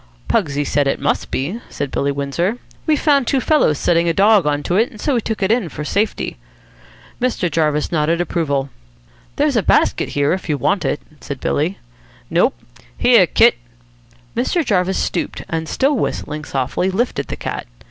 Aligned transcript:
"Pugsy 0.27 0.65
said 0.65 0.87
it 0.87 0.99
must 0.99 1.29
be," 1.29 1.59
said 1.69 1.91
Billy 1.91 2.11
Windsor. 2.11 2.57
"We 2.87 2.95
found 2.95 3.27
two 3.27 3.39
fellows 3.39 3.77
setting 3.77 4.09
a 4.09 4.13
dog 4.13 4.47
on 4.47 4.63
to 4.63 4.75
it, 4.75 4.99
so 4.99 5.13
we 5.13 5.21
took 5.21 5.43
it 5.43 5.51
in 5.51 5.69
for 5.69 5.85
safety." 5.85 6.37
Mr. 7.21 7.51
Jarvis 7.51 7.91
nodded 7.91 8.19
approval. 8.19 8.71
"There's 9.35 9.55
a 9.55 9.61
basket 9.61 10.09
here, 10.09 10.33
if 10.33 10.49
you 10.49 10.57
want 10.57 10.85
it," 10.85 11.01
said 11.19 11.39
Billy. 11.39 11.77
"Nope. 12.31 12.57
Here, 12.97 13.27
kit." 13.27 13.57
Mr. 14.35 14.65
Jarvis 14.65 14.97
stooped, 14.97 15.43
and, 15.47 15.69
still 15.69 15.95
whistling 15.95 16.45
softly, 16.45 16.89
lifted 16.89 17.27
the 17.27 17.35
cat. 17.35 17.67